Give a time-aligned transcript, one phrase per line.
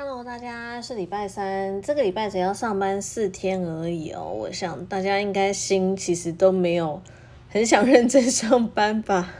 [0.00, 4.32] Hello，大家是礼拜三，这个礼拜只要上班四天而已哦。
[4.32, 7.02] 我想大家应该心其实都没有
[7.48, 9.34] 很想认真上班吧。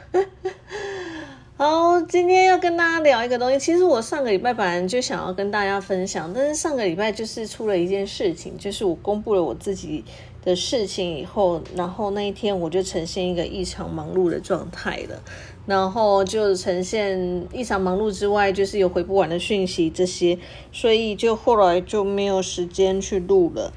[1.60, 3.58] 好，今天要跟大家聊一个东西。
[3.58, 10.04] 其实我上个礼拜本来就想要跟大家分享，但是上个礼拜就是出了一件事情，就是我公布了我自己
[10.44, 15.20] 的事情以后，然后那一天我就呈现一个异常忙碌的状态了。
[15.66, 20.38] 然后就呈现异常忙碌之外，就是有回不完的讯息这些，
[20.70, 23.72] 所以就后来就没有时间去录了。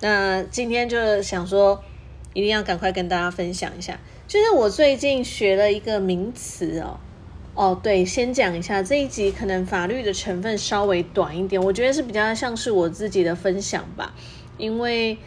[0.00, 1.80] 那今天就想说，
[2.32, 6.98] 一定要赶快跟大家分享一下，就是我最近学了一个名词哦。
[7.54, 14.14] 哦，对，先讲一下这一集可能法律的成分稍微短一点，我觉得是比较像是我自己的分享吧，
[14.58, 15.18] 因为。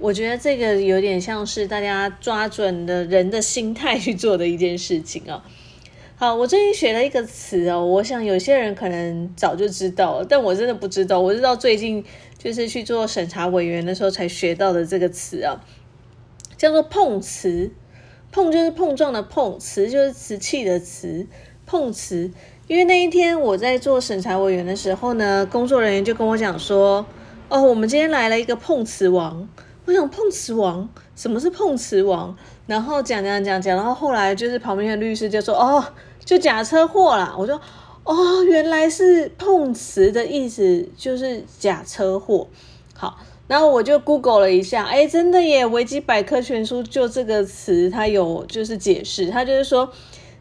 [0.00, 5.42] 我觉得这个有点像是大家抓准的人的心态去做的一件事情哦。
[6.14, 11.18] 好，我最近学了一个词哦，我想有些人可能早就知道了，但我真的不知道。
[11.18, 12.04] 我知道最近
[12.38, 15.60] 就是去做审查委员的时候才学到的这个词啊，
[16.56, 17.72] 叫做碰瓷。
[18.30, 21.26] 碰就是碰撞的碰，瓷就是瓷器的瓷，
[21.66, 22.30] 碰瓷。
[22.66, 27.06] 因为那一天我在做审查委员的时候呢，工作人员就跟我讲说
[27.48, 29.48] ：“哦，我们今天来了一个碰瓷王。”
[29.86, 32.36] 我想碰瓷王，什么是碰瓷王？
[32.66, 35.82] 然后讲讲讲讲，然后后来就是旁边的律师就说：“哦，
[36.22, 37.58] 就假车祸啦。”我说
[38.04, 42.46] ：“哦，原来是碰瓷的意思，就是假车祸。”
[42.92, 43.18] 好，
[43.48, 45.66] 然后我就 Google 了一下，哎，真的耶！
[45.66, 49.90] 维基百科全书就这个词，它有就是解释，它就是说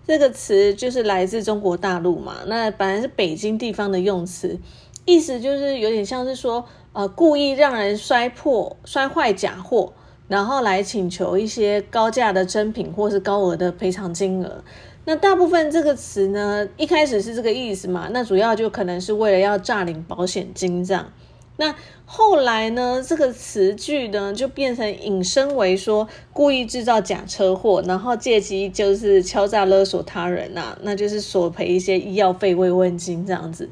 [0.06, 4.60] 这个词就是来自中国大陆嘛，那本来是北京地方的用词，
[5.06, 6.64] 意思就是有点像是说。
[6.94, 9.94] 呃，故意让人摔破、摔坏假货，
[10.28, 14.64] 然后来请求一些高价的真品或是高额的赔偿金额。
[15.06, 18.10] 那大部分这个词呢，一开始是这个意思嘛？
[18.12, 21.14] 那主要就可能是为了要诈领保险金这样。
[21.58, 33.70] 那后来呢，这个词句呢就变成引申为说故意制造假车祸，然后借机就是敲诈勒索他人呐，那就是索赔一些医药费慰问金这样子。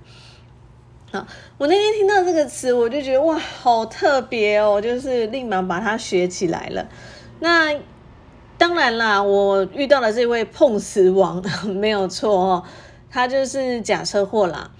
[1.58, 6.90] 我那天听到这个词，我就觉得哇，好特别哦，就是立马把它学起来了。
[7.40, 7.74] 那
[8.58, 12.64] 当然啦，我遇到了这位碰瓷王， 没有错哦，
[13.10, 14.72] 他就是假车祸啦。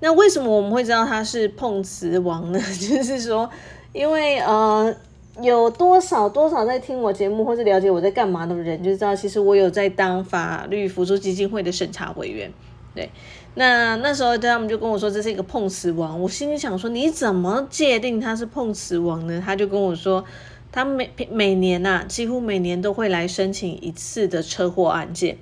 [0.00, 2.58] 那为什么我们会知道他是碰瓷王呢？
[2.78, 3.48] 就是说，
[3.92, 4.94] 因为呃，
[5.40, 12.52] 有多少多少在听我节目或是了解我在干嘛的人，就知道其实我有在当法律辅助基金会的审查委员。
[12.94, 13.10] 对，
[13.54, 19.40] 那那时候他们就跟我说这是一个碰瓷王，我心里想说你怎么界定他是碰瓷王呢？
[19.44, 20.24] 他就跟我说，
[20.72, 25.38] 他每每年呐，几乎每年都会来申请一次的车祸案件，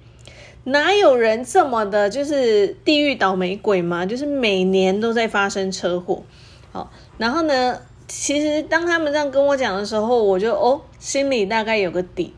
[0.69, 4.05] 哪有人这么的，就是地狱倒霉鬼嘛？
[4.05, 6.25] 就是每年都在发生车祸。
[6.73, 12.35] 好，然后呢，其实当他们这样跟我讲的时候，我就哦，心里大概有个底。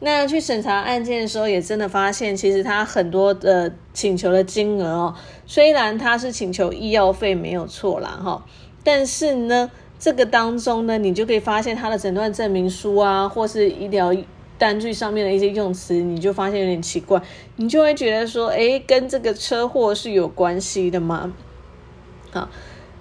[0.00, 5.14] 那去审查案件的时候，也真的发现，其实他很多的请求的金额哦，
[5.46, 8.44] 虽然他是请求医药费没有错啦哈，
[8.84, 14.12] 但是呢，这个当中呢，你就可以发现他的诊断证明书啊，或是医疗
[14.58, 17.20] 单据上面的一些用词，你就发现有点奇怪，
[17.56, 21.32] 你就会觉得说，哎，跟这个车祸是有关系的吗？
[22.30, 22.48] 好，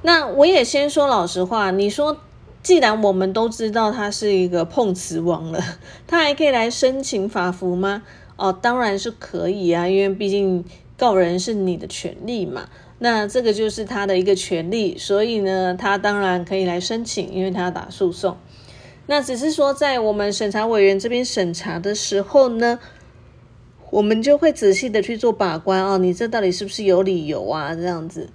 [0.01, 2.17] 那我也先说老实话，你说。
[2.63, 5.59] 既然我们都知道他是一个碰瓷王了，
[6.05, 8.03] 他还可以来申请法服吗？
[8.35, 10.63] 哦，当然是可以啊，因为毕竟
[10.95, 12.69] 告人是你的权利嘛。
[12.99, 18.37] 那这个就是他的一个权利，所以呢，他当然可以来申请，因为他要打诉讼。
[19.07, 22.79] 那只是说，在我们审查委员这边审查的时候呢，
[23.89, 27.75] 我们就会仔细的去做把关哦，你这到底是不是有理由啊？
[27.75, 28.29] 这样子。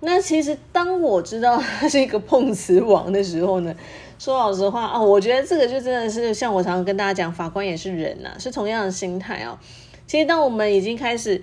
[0.00, 3.74] 那其实当我知道他是一个碰瓷王的时候呢，
[4.18, 9.58] 说老实话啊，我觉得这个就真的是像我常常跟大家讲，法官也是人呐，是同样的心态哦。
[10.06, 11.42] 其实当我们已经开始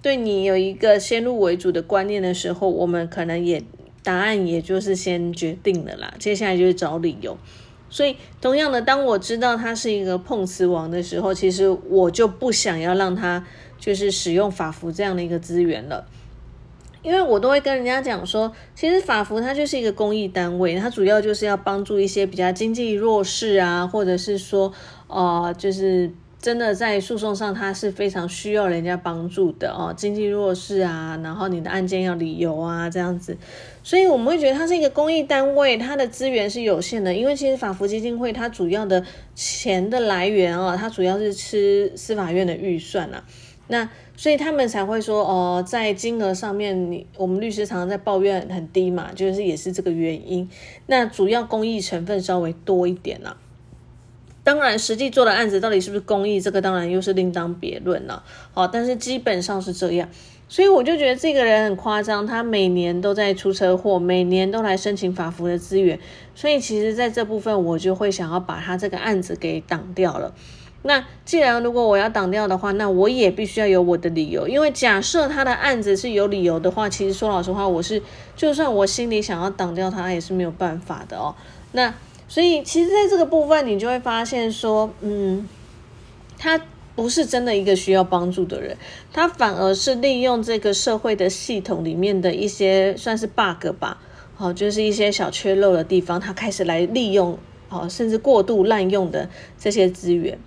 [0.00, 3.62] 对你有一个先入为主的观念的时候，我们可能也
[4.02, 7.36] 答案也就是先决定了啦，接下来就是找理由。
[7.92, 13.44] 所以同样的，当我知道他是一个碰瓷王的时候，其实我就不想要让他
[13.78, 16.06] 就是使用法服这样的一个资源了。
[17.02, 24.72] 因为我都会跟人家讲说，其实法服它就是一个公益单位，它主要就是要帮助一些比较经济弱势啊，或者是说，
[25.08, 26.10] 呃，就是
[26.42, 33.38] 真的在诉讼上它是非常需要人家帮助的哦，经济弱势啊，然后你的案件要理由啊这样子，
[33.84, 39.04] 所以我们会觉得它是一个公益单位，它的资源是有限的，因为其实法服基金会它主要的
[39.36, 43.22] 钱的来源啊，它主要是吃司法院的预算啊。
[43.68, 50.50] 那所以他们才会说哦，在金额上面，你我们律师常常在抱怨很低嘛，就是也是这个原因。
[50.86, 53.36] 那主要公益成分稍微多一点啦。
[54.44, 58.22] 当然，实际做的案子到底是不是公益，这个当然又是另当别论了。
[58.52, 60.08] 好，但是基本上是这样，
[60.48, 65.98] 所以我就觉得这个人很夸张，他每年都在出车祸，每年都来申请法服的资源，
[66.34, 70.34] 所以其实在这部分我就会想要把他这个案子给挡掉了。
[70.84, 78.02] 那既然如果我要挡掉的话，那我也必须要有我的理由，因为假设他的案子是有理由的话，其实说老实话，我是
[78.34, 81.32] 就算我心里想要挡掉他，也是没有办法的哦。
[81.70, 81.94] 那
[82.32, 85.46] 所以其实在这个部分，你就会发现说，嗯，
[86.38, 86.58] 他
[86.94, 88.74] 不是真的一个需要帮助的人，
[89.12, 93.98] 他反而是利用这个社会的系统里面的一些算是 bug 吧，
[94.34, 97.38] 好，就是一些小缺漏的地方，他开始来利用，
[97.68, 100.38] 好，甚至过度滥用的这些资源。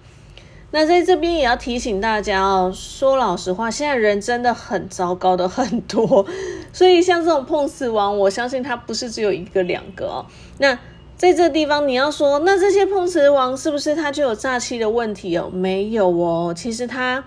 [0.71, 6.25] 那在这边也要提醒大家哦，说老实话，现在人真的很糟糕的很多，
[6.73, 10.25] 所以像这种碰瓷王，我相信他不是只有一个两个哦。
[10.57, 10.79] 那
[11.17, 15.49] 在这地方，你要说，那这些碰瓷王是不是他就有诈欺的问题哦？
[15.51, 17.23] 没有哦，其实他，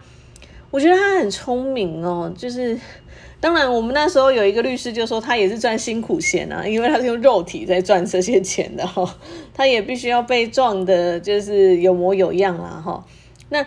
[0.71, 2.79] 我觉得他很聪明哦，就是
[3.41, 9.17] 当然，我们那时候有一个律师就说，他也是赚辛苦钱啊，因为他是用肉体在赚这些钱的哈，
[9.55, 13.03] 他也必须要被撞的，就是有模有样啦哈。
[13.49, 13.65] 那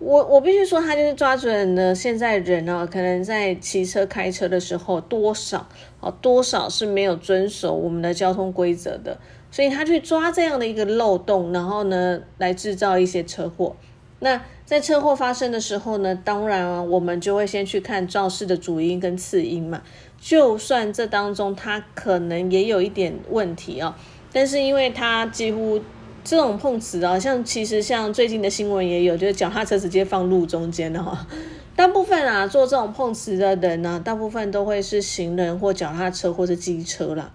[0.00, 5.68] 我我必须说，他就是抓准了现在人啊，可能在骑车开车的时候，多少
[6.00, 9.18] 啊多少是没有遵守我们的交通规则的，
[9.50, 13.76] 所以他去抓这样的一个漏洞，然后呢来制造一些车祸。
[14.20, 19.82] 那在车祸发生的时候呢，当然啊，我们就会先去看肇事的主因跟次因嘛。
[20.20, 23.96] 就算这当中他可能也有一点问题啊，
[24.32, 25.80] 但是因为他几乎。
[26.22, 31.26] 这种碰瓷啊，像其实像最近的新闻也有，就是脚踏车直接放路中间的哈。
[31.74, 37.32] 大部分啊做这种碰瓷的人呢，大部分都会是行人或脚踏车或者机车啦。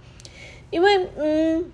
[0.69, 1.65] 因为嗯，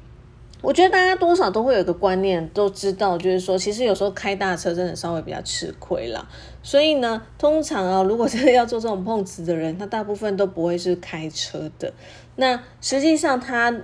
[0.62, 6.28] 我觉得大家多少都会有一个观念，都知道就是说，其实有时候开大车真的稍微比较吃亏啦。
[6.64, 11.94] 所以呢，通常啊，如果真的要做这种碰瓷的人，他大部分都不会是开车的。
[12.36, 13.76] 那实际上他。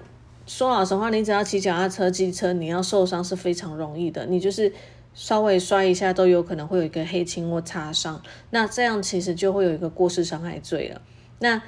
[0.50, 4.26] 说老实话，你只要骑脚踏车、机车，你要受伤是非常容易的。
[4.28, 4.72] 你就是
[5.14, 8.22] 稍微摔一下，都有可能会有一个黑青或擦伤。
[8.52, 11.02] 那这样其实就会有一个过失伤害罪了。
[11.40, 11.62] 那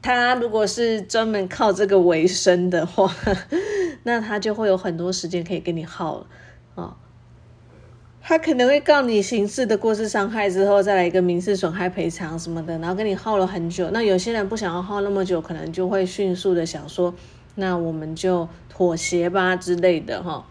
[0.00, 3.12] 他如果是专门靠这个为生的话，
[4.02, 6.26] 那他就会有很多时间可以跟你耗了
[6.74, 6.96] 啊。
[8.20, 13.90] 他可能会告你刑事的过失伤害之后，再来一个民事损害赔偿什么的，然后跟你耗了很久。
[13.90, 17.14] 那有些人不想要耗那么久，可能就会迅速的想说。
[17.54, 20.46] 那我们就妥协吧之类的哈，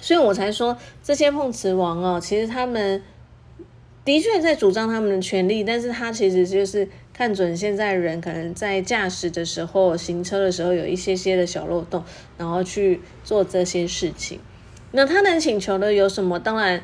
[0.00, 3.02] 所以我才说这些碰瓷王哦，其实他们
[4.02, 6.88] 的确在主张他们的权利，但是他其实就是
[7.22, 12.02] 看准现在人可能在驾驶的时候、行车的时候有一些些的小漏洞，
[12.36, 14.40] 然后去做这些事情。
[14.90, 16.40] 那他能请求的有什么？
[16.40, 16.82] 当然，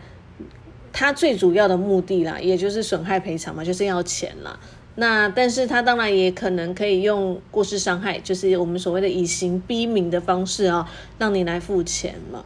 [0.93, 4.61] 他最主要的目的啦，也就是损害赔偿嘛，就是要钱啦。
[4.94, 10.88] 那但是他当然也可能可以用过失伤害，就是我们所谓的以刑逼民的方式啊，
[11.19, 12.44] 让你来付钱嘛。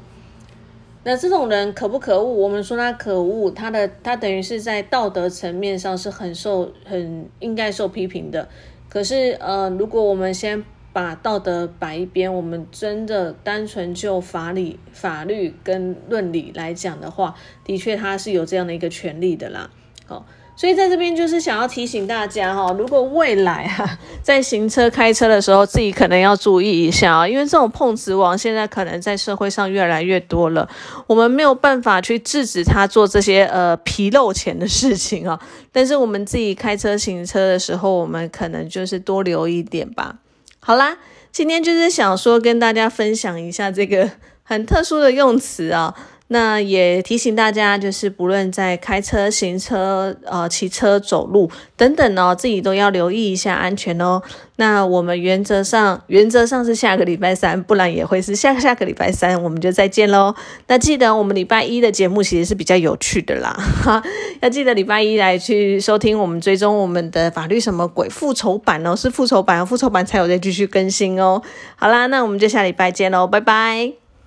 [1.04, 2.24] 那这种人可不可恶？
[2.24, 8.48] 我们说他可恶，他的他等于是在道德层面上是很受很应该受批评的。
[8.88, 19.70] 可是呃，如果我们先把道德摆一边，我们真的单纯就法理、法律跟论理来讲的话，的确他是有这样的一个权利的啦。
[20.06, 20.26] 好。
[20.54, 30.68] 所以在这边就是想要提醒大家哈，如果未来哈在行车开车的时候，自己可能要注意一下啊，因为这种碰瓷王现在可能在社会上越来越多了，
[31.06, 35.40] 我们没有办法去制止他做这些呃皮漏钱的事情啊。
[35.72, 40.16] 但是我们自己开车行车的时候，我们可能就是多留一点吧。
[40.60, 40.98] 好啦，
[41.32, 44.08] 今天就是想说跟大家分享一下这个
[44.42, 45.94] 很特殊的用词啊。
[46.32, 54.22] 那也提醒大家，就是不论在开车、行车、呃、骑车、走路等等哦，自己都要留意一下安全哦。
[54.56, 60.34] 那我们原则上，原则上是下个礼拜三，不然也会是下下个礼拜三，我们就再见喽。
[60.68, 64.02] 那记得我们礼拜一的节目其实是比较有趣的啦，哈，
[64.40, 71.42] 要记得礼拜一来去收听我们追踪我们的法律什么鬼复仇版哦，是复仇版，复仇版才有再继续更新哦。
[71.76, 74.01] 好啦，那我们就下礼拜见喽，拜拜。